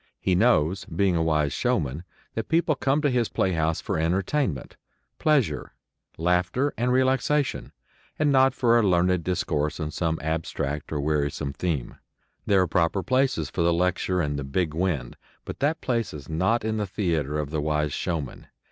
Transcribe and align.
He 0.19 0.33
knows, 0.33 0.85
being 0.85 1.15
a 1.15 1.21
wise 1.21 1.53
showman, 1.53 2.05
that 2.33 2.49
people 2.49 2.73
come 2.73 3.03
to 3.03 3.09
his 3.11 3.29
playhouse 3.29 3.81
for 3.81 3.99
entertainment, 3.99 4.75
pleasure, 5.19 5.75
laughter 6.17 6.73
and 6.75 6.91
relaxation, 6.91 7.71
and 8.17 8.31
not 8.31 8.55
for 8.55 8.79
a 8.79 8.81
learned 8.81 9.23
discourse 9.23 9.79
on 9.79 9.91
some 9.91 10.17
abstract 10.23 10.91
or 10.91 10.99
wearisome 10.99 11.53
theme. 11.53 11.99
There 12.47 12.61
are 12.63 12.67
proper 12.67 13.03
places 13.03 13.51
for 13.51 13.61
the 13.61 13.71
lecture 13.71 14.21
and 14.21 14.39
the 14.39 14.43
"big 14.43 14.73
wind," 14.73 15.17
but 15.45 15.59
that 15.59 15.81
place 15.81 16.15
is 16.15 16.27
not 16.27 16.65
in 16.65 16.77
the 16.77 16.87
theatre 16.87 17.37
of 17.37 17.51
the 17.51 17.61
wise 17.61 17.93
showman. 17.93 18.47